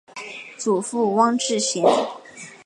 [0.57, 1.85] 祖父汪志贤。